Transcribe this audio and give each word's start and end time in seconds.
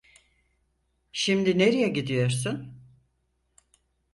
Şimdi 1.11 1.57
nereye 1.57 1.87
gidiyorsun? 1.93 2.81